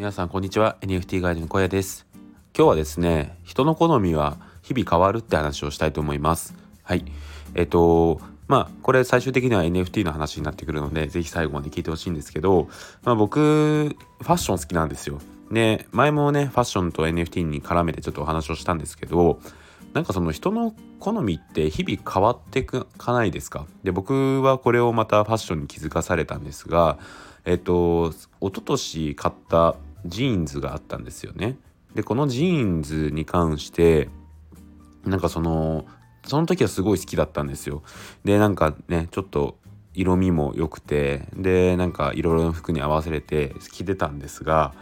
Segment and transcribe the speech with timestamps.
[0.00, 0.78] 皆さんこんにちは。
[0.80, 2.06] NFT ガイドの小屋です。
[2.56, 6.54] 今日はですね人の好みは日々変わるって話をしたいと思います。
[6.82, 7.04] はい。
[7.54, 8.18] えっと
[8.48, 12.70] まあこれ最終的には NFT の話になってくるので是非最後まで聞いてほしいんですけど、
[13.02, 15.18] まあ、僕ファッション好きなんですよ。
[15.52, 19.38] で前もねファッションと NFT に絡めてちょっとお話をしたんですけど
[19.92, 23.66] なんかその人の好みって日々変わっていかないですか？
[23.84, 26.98] で僕はこれをまたファッションに気づかされたんですが
[27.44, 29.76] えっと一昨年買った
[30.06, 31.56] ジーンズがあったんですよね。
[31.94, 34.08] でこのジーンズに関して
[35.04, 35.86] なんかその
[36.26, 37.82] その時はすごい好きだったんですよ。
[38.24, 39.58] でなんかねちょっと
[39.94, 44.72] 色味も良くてでなんかいろいろな服に合わせれて着てたんですが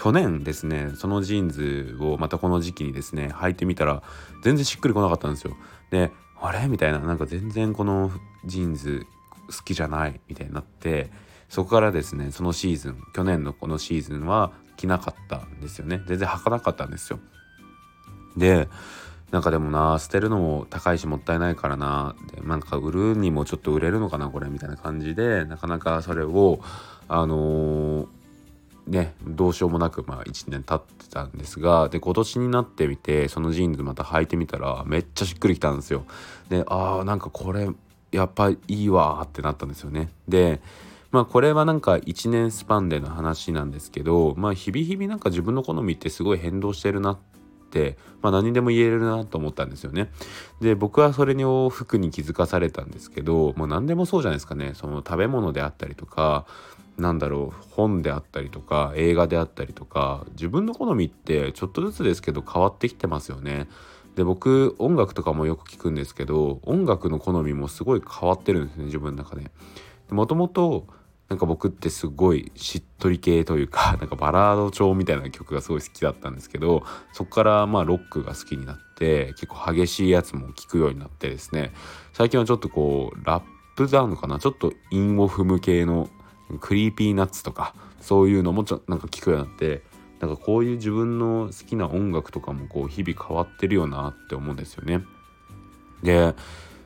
[0.00, 4.02] 去年ですねそのジーンズをまたこの時期にですね履いてみたら
[4.44, 5.56] 全然しっくりこなかったんですよ。
[5.90, 6.68] であれ？
[6.68, 8.10] みたいななんか全然この
[8.44, 9.06] ジーンズ
[9.48, 10.20] 好きじゃない？
[10.28, 11.10] みたいになって
[11.52, 16.00] そこからですねそのシーズン去年のこのシーズンは着なかったんですよね。
[16.06, 17.20] 全然履かなかったんですよ。
[18.38, 18.70] で
[19.30, 22.16] なんかでもな捨てるのも高いしもったいないからな。
[22.34, 26.60] でなんか売るにもちょっと売れるのかなこれみたいな感じでなかなかそれを
[27.06, 28.06] あのー
[28.86, 36.06] ねどうしようもなくまあ1年経ってたんですがで今年になってみてそのジーンズまた履いてみたらめっちゃしっくりきたんですよ。
[36.48, 37.68] であーなんかこれ
[38.10, 40.08] やっぱいいわってなったんですよね。
[40.26, 40.62] で
[41.12, 47.18] まあこれはなんか1年スパンでの話なんですけどまあ日々日々なんか自分の好みってすごい変動してるなっ
[47.70, 50.10] てまあ何でも言えるなと思ったんですよね。
[50.62, 56.46] で僕はそれに服に気づかされたんですけどもう何でもそうじゃないですかねその食べ物であったりとか
[56.96, 63.68] なんだろう本であったりとか映画であったりとか自分の好みってちょっとずつですけど変わってきてますよね。
[64.16, 69.50] で僕音楽とかもよく聞くんですけど音楽の好みもすごい変わってるんですね自分の中で。
[70.10, 70.86] もともと
[71.32, 81.72] なんか僕ってすごいしっとり系というか なんかバラード調みたいな曲がすごい好きだったんですけどそこからまあロックが好きになって結構激しいやつも聴くようになってですね。
[82.12, 83.42] 最近はちょっとこうラッ
[83.76, 84.38] プサウンドかな？
[84.38, 86.10] ちょっと韻を踏む系の
[86.60, 89.82] Creepy Nuts とかそういうのもちょなんか聞くようになって
[90.20, 95.02] なんかこういう自分の好きな音楽とかもこう日々変わってるよなって思うんですよね。
[96.02, 96.34] で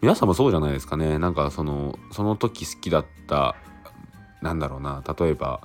[0.00, 1.18] 皆さんもそうじゃないですかね。
[1.18, 3.54] なんかそのその時好きだった
[4.42, 5.60] なんだろうな例えば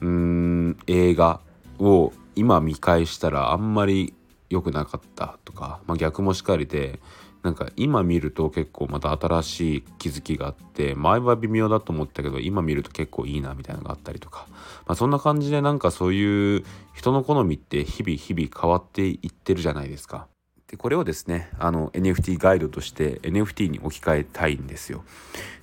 [0.00, 1.40] うーん映画
[1.78, 4.14] を今見返したらあんまり
[4.50, 7.00] 良くなかったとか、まあ、逆もしかりで
[7.42, 14.46] なんか今見ると結構また新しい気づきがあって前は微妙だと思ったけど今見ると結構いいなみたいなのがあったりとか、
[14.86, 20.26] まあ、そんな感じでなんかそういう人の好みって日々日々変わっていってるじゃないですか。
[20.68, 25.04] でこれをですねあの NFT ガイドとして NFT に置き換えたいんですよ。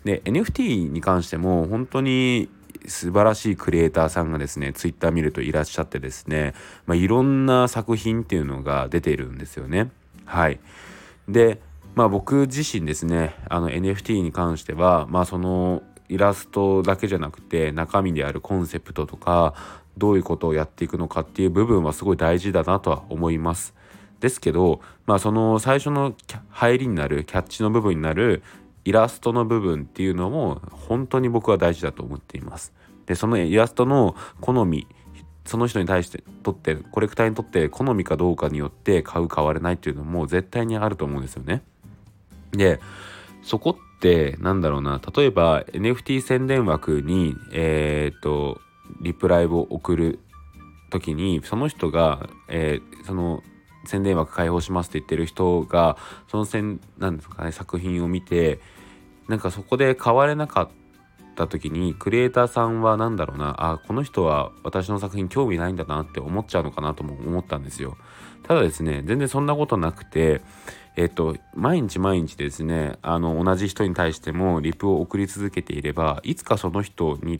[0.03, 2.49] で NFT に関しても本当に
[2.87, 6.53] 素晴らしいクリエイターさんがですねツイッター見るといらっしゃってですね、
[6.85, 9.91] まあ、いろんな作品っていうのが出ているんですよね。
[10.25, 10.59] はい
[11.27, 11.59] で
[11.95, 19.53] まあ僕自身ですねあの NFT に関してはまあそのイラストだけじゃなくて中身であるコンセプトとか
[19.97, 23.73] どういうことをやっていくのかっていう部分はすごい大事だなとは思います。
[24.21, 26.15] ですけど、まあ、その最初の
[26.49, 28.43] 入りになるキャッチの部分になる
[28.85, 32.71] イラストの部分っていうのも本当に僕は大事だと思っています。
[33.07, 34.87] でそのイラストの好み
[35.43, 41.63] その人に対してとってコレクターにとって好みかどうかによって買う買われないっていうのも絶対にあると思うんですよね。
[42.51, 42.79] で
[43.41, 48.61] そこってなんだろうな例えば NFT 宣伝枠にえー、っと
[49.01, 50.19] リプライを送る
[50.91, 53.41] 時にその人が、えー、その
[53.85, 55.97] 宣伝枠開放しますって言ってる人が
[56.29, 58.59] そのせんなんですかね作品を見て
[59.27, 60.69] なんかそこで買われなかっ
[61.35, 67.97] た時にクリエイターさんは何だろうなあこの人は私の作品興味ないんだなって思っちゃうのかなとも思ったんですよ。
[68.43, 70.41] ただですね全然そんなことなくて
[70.95, 77.39] えっと毎日毎日ですねあの同じ人に対してもリプを送り続けていればいつかその人に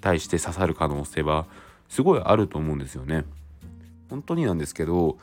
[0.00, 1.46] 対して刺さる可能性は
[1.88, 3.24] すごいあると思うんですよね。
[4.08, 5.16] 本当になんですけど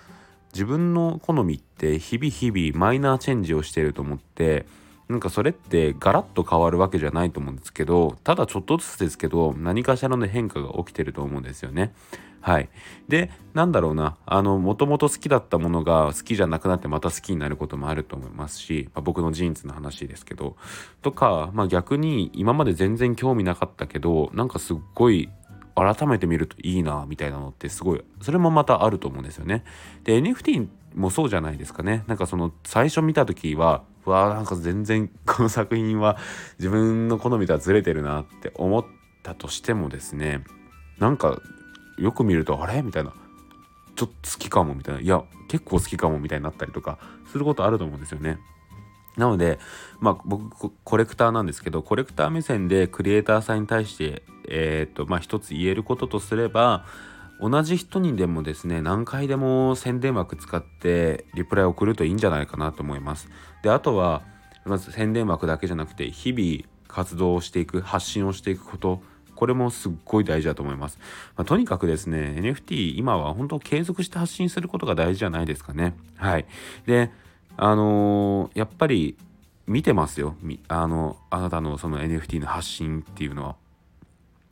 [0.53, 4.65] 自分の好みって日々日々マイナーチェンジをしてると思って
[5.07, 11.93] なんかそれってガラッと変わるわけじゃないと思うんですけどただちょっとずつですけど何かしらの変化が起きてると思うんですよね。
[12.41, 12.69] はい。
[13.07, 20.55] で、なんだろうな、あの、もともと好きだったものが好きじゃなくなってまた好きになることもあると思いますし、まあ、僕のジーンズの話ですけど、
[21.01, 25.29] とか、まあ逆に今まで全然興味なかったけど、なんかすっごい
[25.79, 29.63] 改めて見るといいなみたいなのってすごいそれもまたあると思うんですよね。
[30.03, 32.03] で NFT もそうじゃないですかね。
[32.07, 36.17] なんかその最初見た時はうわーなんか全然この作品は
[36.57, 38.85] 自分の好みとはずれてるなって思っ
[39.21, 40.43] たとしてもですね
[40.97, 41.39] なんか
[41.97, 42.81] よく見るとあれ？
[42.81, 43.13] みたいな
[43.95, 46.97] ちょっと好きかもみたいないや結構好きかもみたいになったりとか
[47.31, 48.39] することあると思うんですよね。
[49.19, 49.59] なので、
[49.99, 56.85] まあ、僕コレクターなんですけどコレクター目線でクリエイターさんに対して、えーとまあ、一つ言えることとすれば
[57.41, 63.29] 同じ人にでもですね何回でも宣伝枠使ってリプライを送るといいんじゃないかなと思います。
[63.61, 64.23] であとは
[64.65, 69.01] まず宣伝枠だけじゃなくて日々活動をしていく発信をしていくこと
[69.35, 70.99] これもすっごい大事だと思います。
[71.37, 75.95] まあ、とにかくですね、NFT 今は本当継続して発信することが大事じゃないですかね。
[76.17, 76.45] はい。
[76.85, 77.09] で、
[77.57, 79.17] あのー、やっぱり
[79.67, 80.35] 見てますよ。
[80.67, 83.55] あの、あなたのその NFT の発信っていうのは。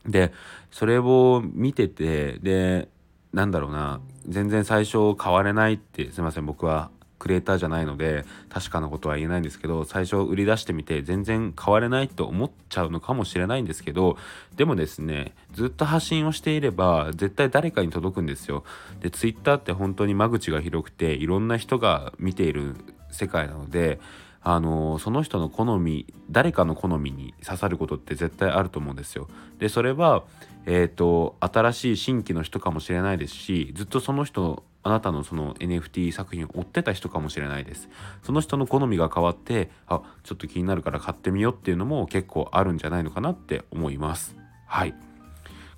[0.06, 0.32] で、
[0.72, 2.88] それを見てて、で、
[3.34, 14.18] なんだろうな、全然最初変われないって、すいません、僕はクリエイターじゃないので確かなことは言えないんですけど最初売り出してみて全然変われないと思っちゃうのかもしれないんですけど
[14.56, 18.64] でもですねずっと発信をしていれば絶対誰かに届くんですよ。
[19.02, 22.76] で Twitter って本当に間口が広くていろんな人が見ている
[23.12, 24.00] 世界なので
[24.50, 29.28] あのその人の好み誰かの好みに刺さることって絶対あると思うんですよ。
[29.60, 30.24] でそれは、
[30.66, 37.90] えーと、新しい新規の人かもしれないですしずっとその人あなたのその NFT 作品を追ってた人かもしれないです。
[38.24, 44.38] その人の好みが変わってあちょっと気になるから買ってみようっていうのも結構あるんじゃないのかなって思います。
[44.66, 44.96] はい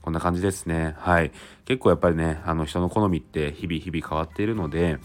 [0.03, 0.95] こんな感じですね。
[0.99, 1.31] はい。
[1.65, 4.97] 結構やっぱりね、あの人の好みって日々日々変わっているので、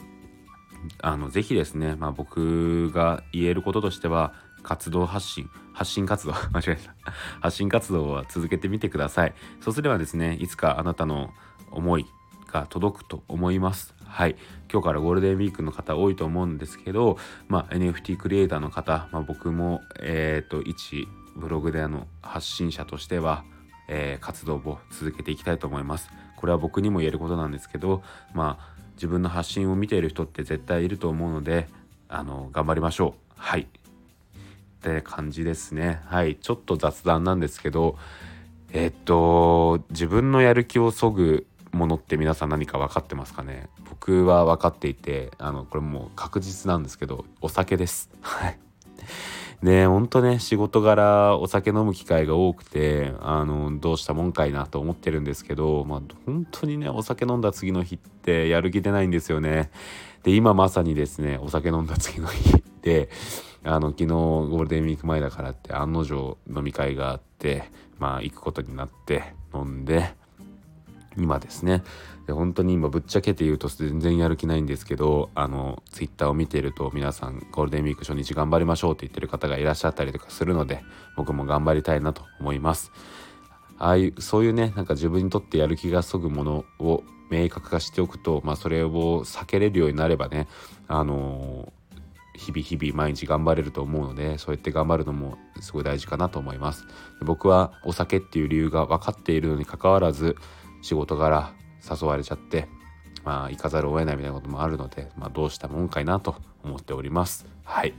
[1.01, 4.33] あのぜひですね、まあ、僕が言えることとしては
[4.63, 6.95] 活動発信発信活動 間違えた。
[7.41, 9.35] 発信活動は続けてみてください。
[9.61, 11.35] そうすればですねいつかあなたの
[11.71, 12.07] 思い
[12.51, 13.95] が届くと思います。
[14.07, 14.37] はい。
[14.73, 23.45] 今日からゴールデンウィークの方多いと思うんですけど、まあ、NFT クリエイターの方、まあ、僕もえっ、ー、と一ブログであの発信者としては、
[23.89, 26.09] えー、活動を続けていきたいと思います。
[26.37, 28.03] これは僕にも言えることなんですけど
[28.35, 31.69] まあ自分の発信を見ている人って絶対いると思うので
[32.09, 33.33] あの頑張りましょう。
[33.37, 33.63] はい。
[33.63, 33.67] っ
[34.83, 36.01] て感じですね。
[36.07, 36.37] はい。
[36.37, 37.97] ちょっと雑談なんですけど
[38.73, 43.69] えっと自分のやる気をそぐものって皆さん何か分かってますかね？
[43.89, 48.11] 僕は分かっていてあのこれもう確実なんですけどお酒です。
[48.21, 48.59] はい。
[49.63, 59.71] ねほんとね仕事柄お酒飲む機会が多くてあのどうしたもんかいなと思ってるんですけどまあ本当にねお酒飲んだ次の日ってやる気出ないんですよね。
[60.23, 63.09] で今まさにですねお酒飲んだ次の日で
[63.63, 67.65] あの昨日ゴールデンウィーク前だからって案の定飲み会があって
[67.99, 70.15] まあ行くことになって飲んで
[71.17, 71.83] 今ですね。
[72.27, 80.83] で本当に今ぶっちゃけて言うと全然やる気ないんですけどあのツイッターを見てると皆さんゴールデンウィーク初日頑張りましょうって言ってる方がいらっしゃったりとかするので
[81.17, 82.93] 僕も頑張りたいなと思います。
[83.79, 90.47] ああいうそういうねなんか自分にとってやる気がそぐものを明確化しておくと、まあ、それを避けれるようになればね
[90.87, 91.73] あの
[92.37, 96.87] 日々日々毎日頑張れると思うのでそうやって頑張るのもすごい大事かなと思います。
[97.23, 100.37] 僕はお酒っていう理由が分かっているのにかかわらず
[100.83, 101.53] 仕事柄
[101.89, 102.69] 誘われちゃって
[103.25, 107.47] まあ行かざるを得ないみたいなこともあるので、まあ、どうしたもんかいなと思っております。
[107.65, 107.95] はい。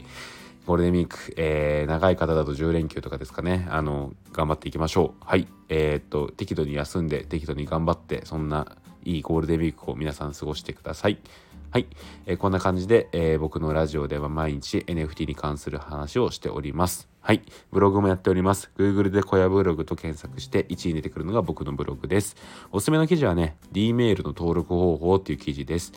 [0.66, 3.68] ゴールデンウィーク、えー、長い方だと10連休とかですかね。
[3.70, 5.24] あの頑張っていきましょう。
[5.24, 5.46] はい。
[5.68, 11.18] えー、っと適度に休んで適度に頑張ってそんないいゴールデンウィークを皆さん過ごしてください。
[11.76, 11.86] はい、
[12.24, 17.42] えー、こんな感じで、えー、僕のラジオでは毎日 NFT に関する話をしておりますはい。
[17.72, 18.70] ブログもやっております。
[18.78, 22.36] Google で小屋ブログと検索して1位に出てくるのが僕のブログです。
[22.70, 25.92] おすすめの記事はね、D メールの登録方法っていう記事です。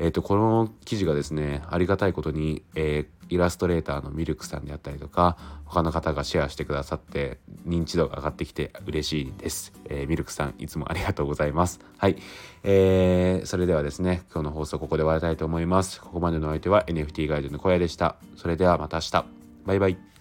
[0.00, 9.74] えっ、と、この記事がですね、ありがたいことに、えー、イラストレーターのミルクさんであったりとか、他の方がシェアしてくださって認知度が上がってきて嬉しいです。
[9.90, 11.80] えー、ミルクさん、いつもありがとうございます。
[11.98, 12.16] はい。
[12.64, 16.00] えー、それではですね、今日の放送ここで終わりたいと思います。
[16.00, 18.16] ここまでのお相手は NFT ガイドの小屋でした。
[18.36, 19.24] それではまた明日。
[19.66, 20.19] バイバイ。